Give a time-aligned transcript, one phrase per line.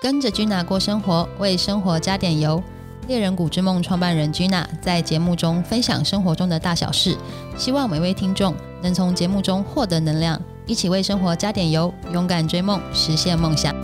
[0.00, 2.62] 跟着 Gina 过生活，为生活加点油。
[3.08, 7.18] 猎人谷之梦创办人 Gina 在节目中分享生活中的大小事，
[7.56, 13.74] 希望每位听众能从节目中获得能量，一起为生活加点油，勇敢追梦，实现梦想。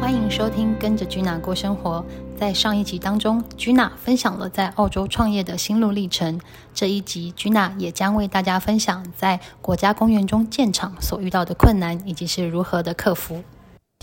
[0.00, 2.02] 欢迎收听《跟着 Gina 过生活》。
[2.40, 6.40] 在上一集当中，Gina 分享了在澳洲创业的心路历程。
[6.72, 13.44] 这一集，Gina 也将为大家分享在国家公园中建厂所遇到的困难，以及是如何的克服。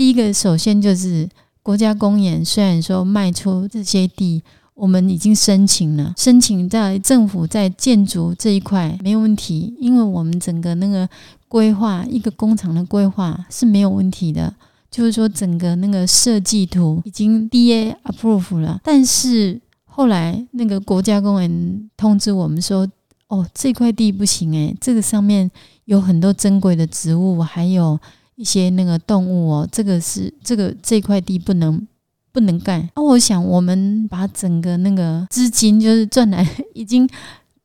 [0.01, 1.29] 第一个，首先就是
[1.61, 4.41] 国家公园，虽然说卖出这些地，
[4.73, 11.07] 我们已经申请了，申请在政府在建筑这一块没有问题，因为我们整个那个
[11.47, 14.51] 规划一个工厂的规划是没有问题的。
[14.89, 22.89] 就是说，整个那个设计图已经 D A approve 了，但是后来那个国家公园通知我们说，
[23.27, 25.51] 哦，这块地不行诶，这个上面
[25.85, 27.99] 有很多珍贵的植物，还有
[28.41, 31.87] 一些那个动物哦，这个是这个这块地不能
[32.31, 32.89] 不能干。
[32.95, 37.07] 那我想，我们把整个那个资金就是赚来， 已经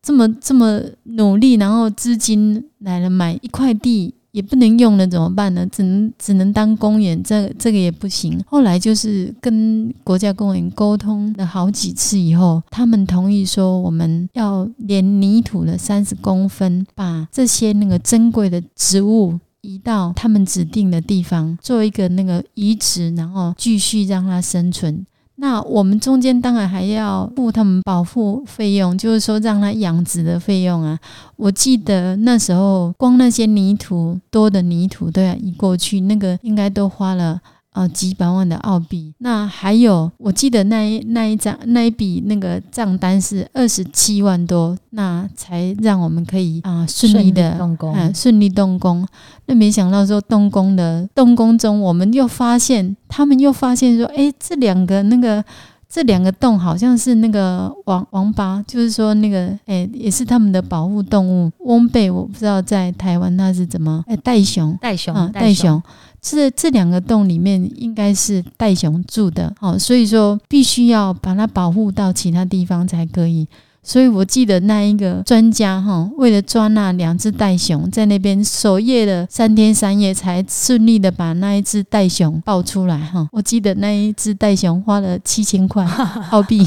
[0.02, 4.12] 这么这么努力，然后资金来了买一块地。
[4.32, 5.66] 也不能用了，怎么办呢？
[5.72, 8.38] 只能只能当公园，这这个也不行。
[8.46, 25.04] 后来就是跟国家公园沟通了好几次以后，他们同意说我们要连泥土的三十公分，把这些那个珍贵的植物移到他们指定的地方，做一个那个移植，然后继续让它生存。
[25.38, 30.98] 那我们中间当然还要付他们保护费用，就是说让它养殖的费用啊。
[31.36, 37.40] 我记得那时候光那些泥土多的泥土都要移过去，那个应该都花了。
[37.76, 49.06] 啊，几百万的澳币，那还有，我记得那一那一张那一笔那个账单是二十七万多，那才让我们可以啊顺利的动工，顺利动工。
[49.44, 55.44] 那没想到说动工的动工中，我们又发现他们又发现说，哎，这两个那个
[55.88, 65.82] 这两个洞好像是那个王王八，就是说那个哎也是他们的保护动物翁贝，我不知道在台湾它是怎么哎袋熊袋熊袋熊。
[66.20, 73.46] 这这两个洞里面应该是袋熊住的，好，所以说必须要把它保护到其他地方才可以。
[73.88, 83.28] 所以我记得那一个专家哈，为了抓那两只袋熊，在那边守夜了三天三夜，才顺利的把那一只袋熊抱出来哈。
[83.30, 85.86] 我记得那一只袋熊花了七千块
[86.32, 86.66] 澳币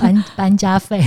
[0.00, 1.04] 搬搬家费，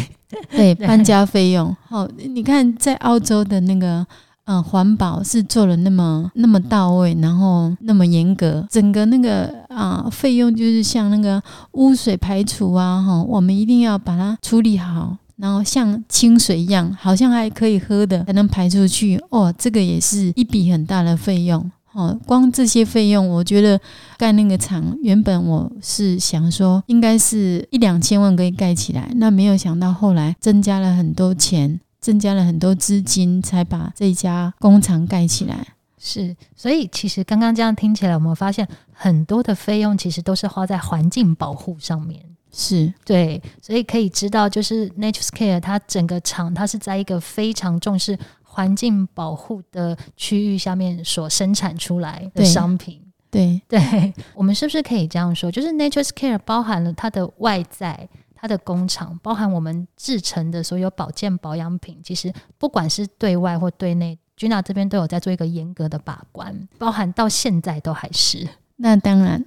[0.51, 1.73] 对搬家费用。
[1.87, 4.05] 好，你看在澳洲的那个。
[4.45, 11.41] 嗯，环保是做了那么那么到位，然后那么严格，整个那个啊费用就是像那个
[11.73, 22.19] 污水排除啊，哈，我们一定要把它处理好，然后像清水一样，好像还可以喝的才能排出去哦，这个也是一笔很大的费用哦。
[22.25, 23.79] 光这些费用，我觉得
[24.17, 31.79] 盖那个厂原本我是想说应该是一两千万可以盖起来，那没有想到后来增加了很多钱。
[32.03, 35.65] 增加了很多资金，才把这家工厂盖起来。
[35.97, 42.21] 是，所以其实刚刚这样听起来，我们发现很多的费用其实都是花在环境保护上面。
[42.51, 53.01] 是对，所以可以知道，就是 NatureScare 它整个厂，它是在一个非常重视环境保护的区域下面所生产出来的商品。
[53.31, 55.49] 对，对，我们是不是可以这样说？
[55.49, 58.09] 就是 NatureScare 包含了它的外在。
[58.43, 68.45] 它的工厂包含我们制成的所有保健保养品，其实不管是对外或对内，Gina 这边都有在做一个严格的把关，包含到现在都还是。
[68.75, 69.41] 那当然，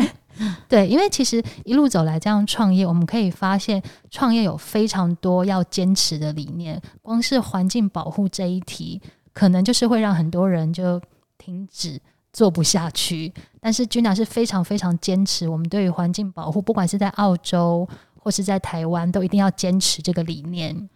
[0.66, 6.80] 对，因为其实一路走来这样创业，我们可以发现创业有非常多要坚持的理念。
[7.02, 8.98] 光是环境保护这一题，
[9.34, 10.98] 可能就是会让很多人就
[11.36, 12.00] 停止
[12.32, 13.30] 做不下去。
[13.60, 17.86] 但是 Gina 是非常非常坚持，我们对于环境保护，不管是在澳洲。
[18.18, 20.88] 或是在台湾，都一定要坚持这个理念。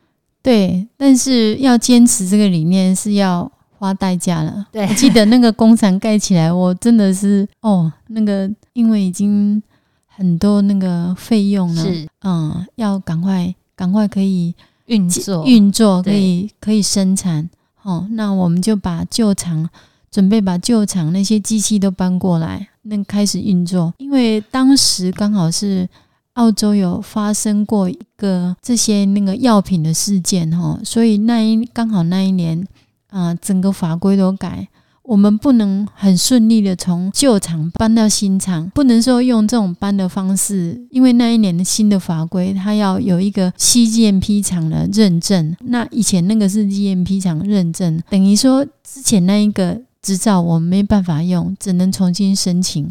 [0.42, 4.66] 对，但是要坚持这个理念是要花代价了。
[4.72, 9.62] 对，我记得那个工厂盖起来，我真的是哦，那个因为已经
[10.08, 14.52] 很多那个费用了，是嗯，要赶快赶快可以
[14.86, 17.48] 运作运作，可以可以生产。
[17.82, 19.70] 哦，那我们就把旧厂
[20.10, 23.94] 准备把旧厂那些机器都搬过来，那开始运作。
[23.98, 25.88] 因为当时刚好是。
[26.34, 32.66] 澳洲有发生过一个这些那个药品的事件哈，所以那一刚好那一年
[33.10, 34.68] 啊，整个法规都改，
[35.02, 52.88] 我们不能很顺利的从旧厂搬到新厂，不能说用这种搬的方式，因为那一年的新的法规，它要有一个 CGMP 厂的认证，那以前那个是 GMP 厂认证，等于说之前那一个执照我们没办法用，只能重新申请。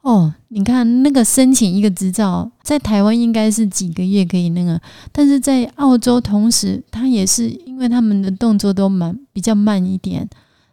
[0.00, 4.80] 哦，你看那个申请一个执照，在台湾应该是几个月可以那个，
[5.12, 10.26] 但是在澳洲同时，他也是因为他们的动作都慢比较慢一点，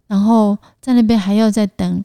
[0.07, 2.04] 然后在那边还要再等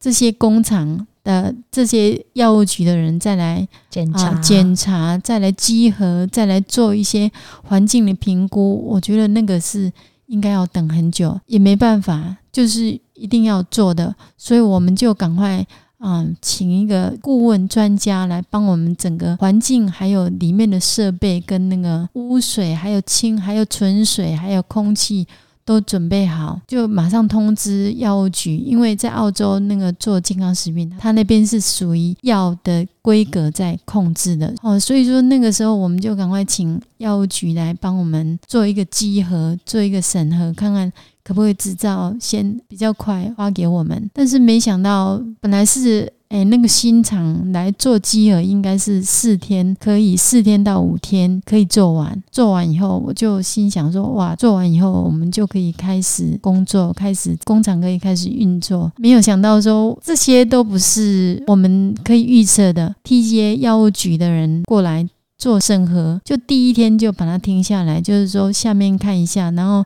[0.00, 7.30] 这些工厂的这些药物局的人再来检查检查，再来稽核，再来做一些
[7.62, 8.84] 环境的评估。
[8.88, 9.92] 我觉得那个是
[10.26, 15.64] 应该要等很久，也没办法，就是一定要做的，所以我们就赶快。
[16.06, 25.26] 嗯，请一个顾问专家来帮我们整个环境，还有里面的设备跟那个污水，还有氢，还有纯水，还有空气
[25.64, 28.56] 都准备好，就马上通知药物局。
[28.56, 40.92] 因为在澳洲那个做健康食品，它那边是属于药的规格在控制的哦，所以说那个时候我们就赶快请药物局来帮我们做一个稽核，做一个审核，看看。
[41.26, 44.10] 可不可以制造先比较快发给我们？
[44.12, 52.20] 但是没想到，本来是诶那个新厂来做机耳，应该是四天可以四天到五天可以做完。
[52.32, 58.90] 做完以后，我就心想说：哇，做完以后我们就可以开始工作，开始工厂可以开始运作。
[58.96, 62.92] 没有想到说这些都不是我们可以预测的。
[63.04, 65.08] TGA 药物局的人过来
[65.38, 69.84] 做审核，就第一天就把它停下来，就是说下面看一下，然后。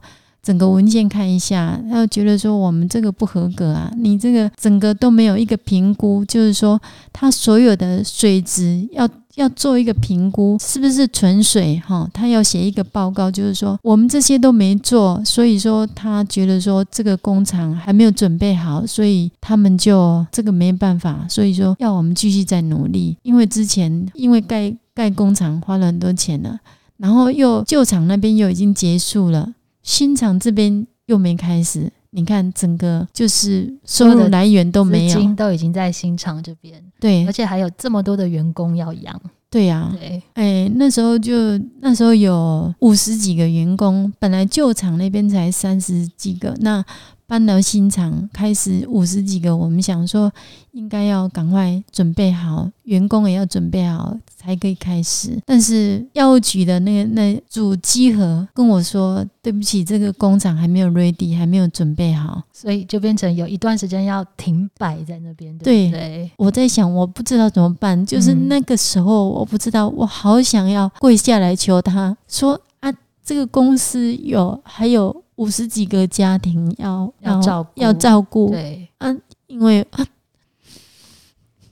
[0.49, 6.81] 整个文件看一下，他觉得说我们这个不合格啊，你这个整个都没有一个评估，就是说
[7.13, 12.09] 他所有的水质要要做一个评估，是不是纯水哈？
[12.15, 26.59] 他要写一个报告，就是说我们这些都没做，所以说他觉得说这个工厂还没有准备好，所以他们就这个没办法，所以说要我们继续再努力，因为之前因为盖盖工厂花了很多钱了，
[26.97, 29.53] 然后又旧厂那边又已经结束了。
[29.89, 39.19] 新厂这边又没开始，你看整个就是收入来源都没有，都已经在新厂这边，对，而且还有这么多的员工要养，
[39.49, 46.85] 对呀，对，哎，那时候就那时候有五十几个员工，本来旧厂那边才三十几个，那。
[47.29, 50.33] 搬到新厂，开始五十几个，我们想说
[50.73, 55.39] 应该要赶快准备好，员工也要准备好才可以开始。
[55.45, 65.57] 但是药物局的那个那主机盒跟我说：“对不起，这个工厂还没有 ready，还没有准备好。”所以就变成有一段时间要停摆在那边。
[65.59, 68.07] 对对，我在想，我不知道怎么办。
[68.07, 72.91] 就是那个时候，我不知道，我好想要跪下来求他说：“啊，
[73.23, 80.07] 这个公司有还有。”五十几个家庭要要照要照顾，对，嗯，因为啊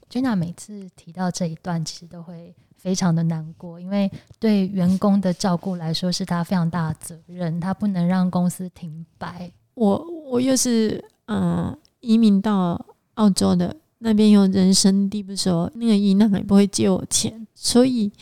[0.08, 4.08] ，Jenna 每次提到这一段，其实都会非常的难过，因为
[4.38, 9.50] 对员工的照顾来说，是他非常大的责任，他不能让公司停摆。
[9.74, 12.80] 我我又是嗯移民到
[13.14, 18.12] 澳洲的，那边有人生地不熟，那个姨奶奶不会借我钱，所以。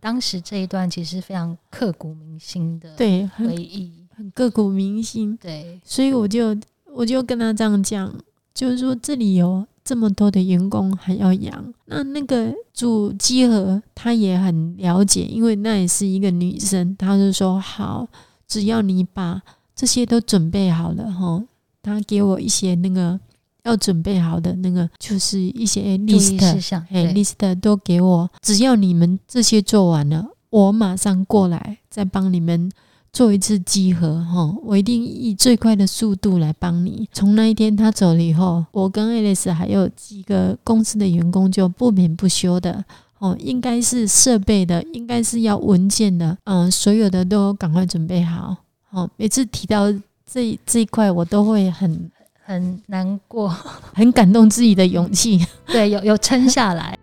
[0.00, 5.36] 当时这一段其实非常刻骨铭心的对回忆，很刻骨铭心。
[5.36, 6.56] 对，所以我就
[6.86, 8.14] 我就跟他这样讲，
[8.52, 18.08] 就是说这里有这么多的员工还要养，那那个主机和他也很了解，因为那也是一个女生，他就说好，
[18.46, 19.42] 只要你把
[19.74, 21.44] 这些都准备好了哈，
[21.82, 23.18] 他给我一些那个。
[23.64, 28.28] 要准备好的那个就是一些 list，哎，list 都给我。
[28.40, 32.70] 只要你们这些做完了，我马上过来再帮你们
[33.12, 34.52] 做一次集合哈。
[34.64, 37.08] 我一定以最快的速度来帮你。
[37.12, 42.84] 从那一天他走了以后，我跟 Alice 还有几个公司的员工就不眠不休的
[43.18, 48.56] 哦，应该是设备的，应该是要文件的，嗯，所有的都赶快准备好。
[48.90, 49.92] 哦，每次提到
[50.26, 52.10] 这这一块，我都会很。
[52.44, 53.48] 很难过，
[53.94, 56.98] 很感动自己的勇气， 对，有有撑下来。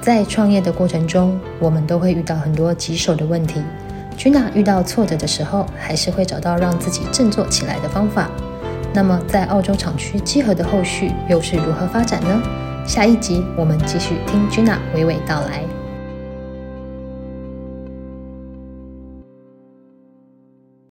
[0.00, 3.60] 在创业的过程中，我们都会遇到很多棘手的问题。
[4.16, 8.30] 君娜遇到挫折的时候，还是会找到让自己振作起来的方法。
[8.94, 12.42] 那么，在澳洲厂区集合的后续又是如何发展呢？
[12.86, 15.75] 下一集我们继续听君娜娓娓道来。